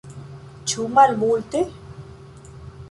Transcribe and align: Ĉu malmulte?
Ĉu 0.71 0.85
malmulte? 0.95 1.63